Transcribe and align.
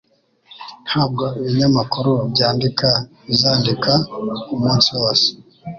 Ntabwo 0.85 1.23
ibinyamakuru 1.39 2.11
byandika 2.33 2.89
bizandika 3.27 3.91
umusi 4.55 4.91
wose 4.99 5.27